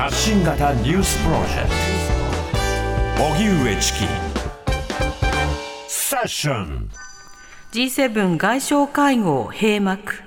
[0.00, 1.68] 発信型ニュースプロジェク
[3.18, 3.22] ト。
[3.22, 3.98] 荻上チキ。
[5.88, 6.88] セッション。
[7.72, 10.22] G7 外相会合閉幕。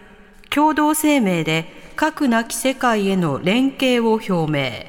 [0.51, 1.65] 共同声明で
[1.95, 4.85] 核なき世界への連携を表明。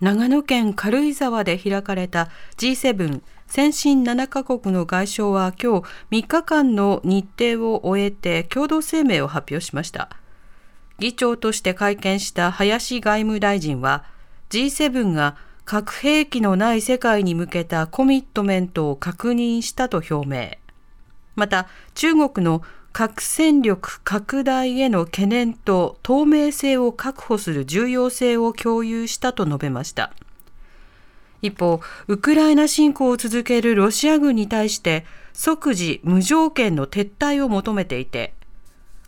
[0.00, 7.26] 長野県軽井沢で開かれた G7 先進7カ国の外相は今日3日間の日
[7.56, 10.21] 程を終えて共同声明を発表しました。
[11.02, 14.04] 議長として会見した林外務大臣は
[14.50, 20.50] G7 が核兵器のない世界に向けたコミットメントを確認したと表明。
[21.34, 21.66] また、
[21.96, 30.12] 中国の核戦力拡大への懸念と透明性を確保する重要性を共有したと述べました。
[31.40, 38.34] 一方、ウクライナ侵攻を続けるロシア軍に対して即時無条件の撤退を求めていて、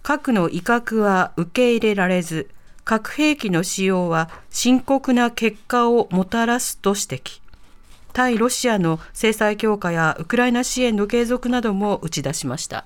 [0.04, 2.50] 核の威嚇は受け入れられず、
[2.84, 7.40] 核兵器の使用は深刻な結果をもたらすと指摘。
[8.12, 12.84] 対ロシアの制裁強化やウクライナ支援の継続なども打ち出しました。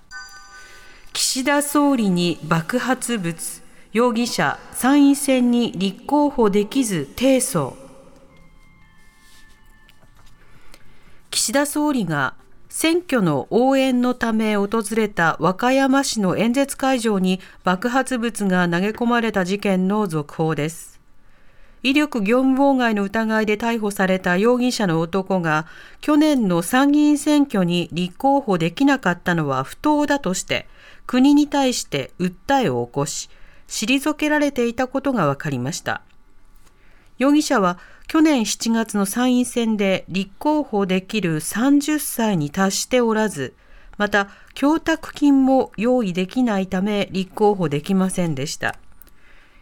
[1.12, 3.62] 岸田総理に爆発物、
[3.92, 7.74] 容疑者参院選に立候補できず提訴。
[11.32, 12.34] 岸田総理が
[12.80, 21.00] 選挙の応援のため訪れた和歌山市の演説会場に爆発物が投げ込まれた事件の続報です。
[21.82, 25.66] 威力業務妨害の疑いで逮捕された容疑者の男が
[26.00, 30.68] 去年の参議院選挙に立候補できなかったのは不当だとして
[31.04, 33.28] 国に対して訴えを起こし
[33.66, 36.02] 退けられていたことが分かりました。
[37.18, 43.52] 容疑者は去年7月の参院選で立候補できる30歳に達しておらず、
[43.98, 48.76] また供託金も用意できないため立候補できませんでした。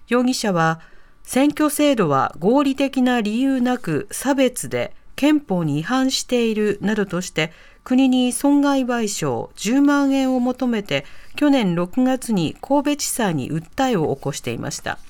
[0.07, 0.81] 容疑者は
[1.25, 7.51] 選挙制度は合理的な理由なく差別で憲法に違反しているなどとして
[7.83, 11.05] 国に損害賠償10万円を求めて
[11.35, 15.01] 去年6月に神戸地裁に訴えを起こしていました。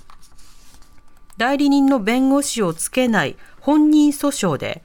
[1.37, 4.83] 代理人の弁護士をつけない本人訴訟で、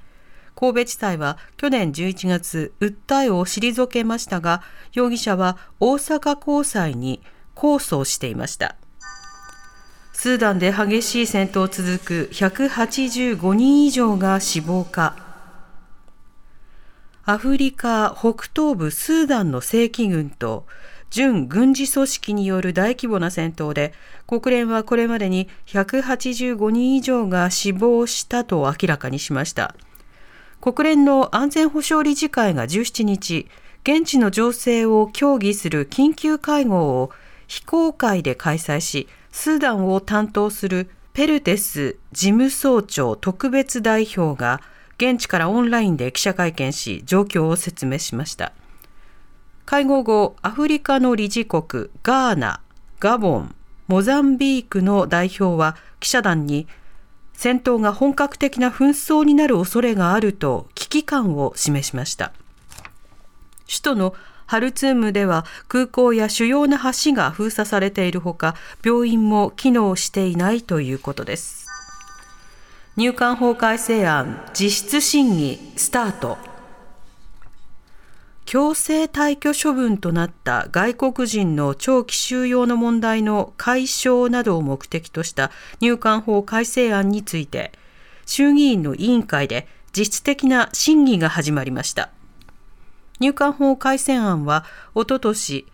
[0.56, 4.62] 神戸地裁は去年11月、訴えを退けましたが、
[4.94, 7.22] 容疑者は大阪高裁に
[7.56, 8.76] 控訴していました。
[10.14, 15.16] スーダンで激しい戦闘続く185人以上が死亡か。
[17.24, 20.66] アフリカ北東部スーダンの正規軍と
[21.12, 23.94] 準軍事組織による大規模な戦闘で、
[24.26, 29.76] 国連はこれまでに185人以上が死亡したと明らかにしました。
[30.62, 33.48] 国連の安全保障理事会が17日、
[33.84, 37.12] 現地の情勢を協議する緊急会合を
[37.48, 44.62] 非公開で開催し、スーダンを担当するペルテス事務総長特別代表が
[44.96, 48.54] 現地からオンラインで記者会見し状況を説明しました。
[49.72, 52.59] 会合後、アフリカの理事国ガーナ、
[53.00, 53.56] ガボン、
[53.88, 56.68] モザンビークの代表は記者団に
[57.32, 62.34] 戦闘が本格的な紛争になる恐れがあると危機感を示しました。
[63.66, 64.14] 首都の
[64.46, 71.66] ハルツームでは空港や主要な橋が封鎖されているほか、病院も機能していないということです。
[72.98, 76.51] 入管法改正案実質審議スタート。
[78.52, 87.72] 強制退去処分となった外国人の長期収容の問題の解消などを目的とした入管法改正案について、
[88.26, 92.10] 衆議院の委員会で実質的な審議が始まりました。
[93.22, 95.66] 入管法改正案は、おととし、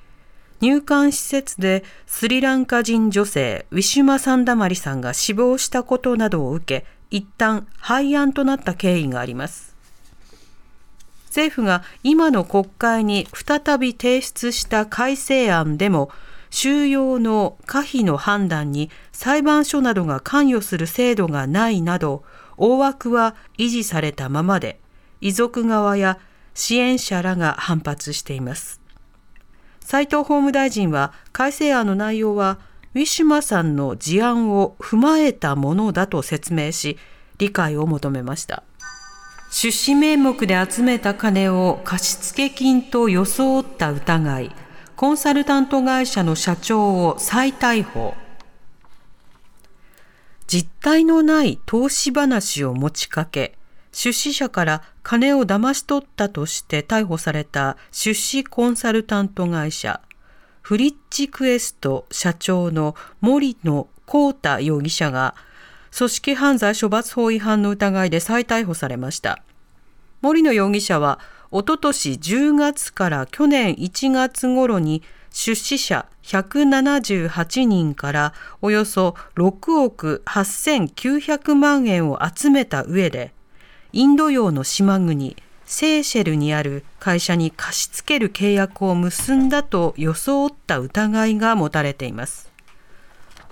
[0.62, 9.77] 入管施設でスリランカ人女性ウィシュマ・サンダマリさんが死亡したことなどを受け、一旦廃案となった経緯があります。
[11.38, 16.09] 政府が今の国会に再び提出した改正案でも、
[16.50, 22.23] 収容の可否の判断に裁判所などが関与する制度がないなど、
[22.58, 24.79] 大枠は維持されたままで、
[25.22, 26.17] 遺族側や
[26.56, 28.82] 支援者らが反発しています。
[29.79, 32.58] 斉藤法務大臣は改正案の内容は
[32.96, 36.97] ウィシュマさんの事案を踏まえたものだと説明し
[37.38, 38.64] 理解を求めました。
[39.49, 44.52] 出資名目で集めた金を貸付金と装った疑い、
[44.96, 48.14] コンサルタント会社の社長を再逮捕。
[50.47, 53.58] 実態のない投資話を持ちかけ、
[53.91, 60.02] 出資者から金を騙し取ったとして逮捕された出資コンサルタント会社、
[60.61, 65.35] フリッチクエスト社長の森野幸太容疑者が
[65.97, 69.41] 組織犯罪処罰法違反の疑いで再逮捕されました。
[70.22, 75.02] 森野容疑者はおととし10月から去年1月頃に
[75.32, 83.34] 出資者178人からおよそ6億8900万円を集めた上で
[83.91, 85.35] インド洋の島国
[85.66, 92.47] セーシェルにある会社に貸し付ける契約を結んだと装った疑いが持たれています。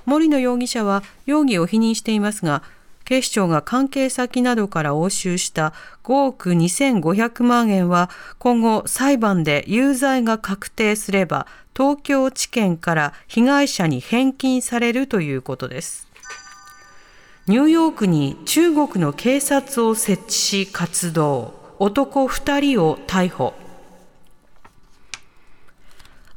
[0.05, 2.63] 森野容疑者は容疑を否認していますが
[3.05, 5.73] 警視庁が関係先などから押収した
[6.03, 8.09] 5億2500万円は
[8.39, 16.07] 今後裁判で有罪が確定すれば東京地検から被害者に返金されるということです。
[17.47, 23.53] ニューヨークに中国の警察を設置し活動男2人を逮捕。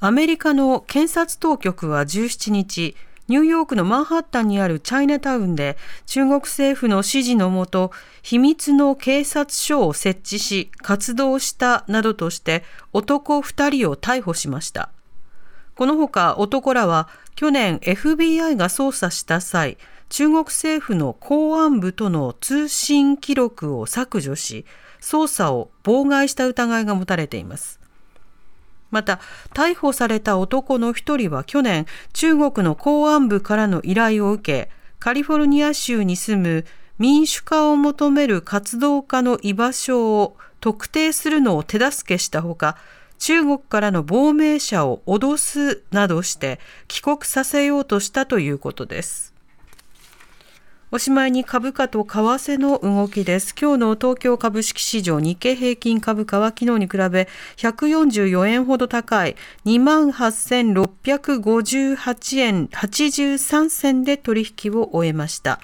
[0.00, 2.94] アメリカの検察当局は17日
[3.28, 5.76] ニューヨークのマンハッタンにあるチャイナタウンで
[6.06, 7.92] 中国政府の指示のもと
[8.22, 12.64] 秘密の警察署を設置し活動したなどとして
[12.94, 14.90] 男2人を逮捕しました。
[15.74, 19.76] このほか男らは去年 FBI が捜査した際
[20.08, 24.64] 中国政府の公安部との通信記録を削除し
[25.00, 27.77] 捜査を妨害した疑いが持たれています。
[28.90, 29.20] また
[29.54, 36.64] 逮捕された男の一人は去年中国の公安部からの依頼を受けカリフォルニア州に住む
[36.98, 42.76] 民主化を求める活動家の居場所を特定するのを手助けしたほか
[43.18, 49.37] 中国からの亡命者を脅すなどして帰国させようとしたということです。
[50.90, 53.54] おしまいに株価と為替の動きです。
[53.60, 59.36] 今日の東京株式市場日経平均株価は昨日に比べ144円ほど高い
[59.66, 65.60] 28,658円83銭で取引を終えました。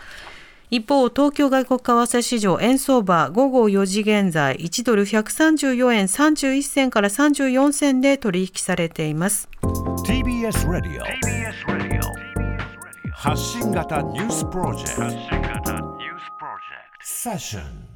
[0.69, 9.49] 一方、東京外国為替市場円相場午後4時現在1ドル134円31銭から34銭で取引されています。
[10.07, 11.05] TBS ラディオ
[13.25, 15.73] 発信型ニュースプロジェクト。
[17.01, 17.94] セッション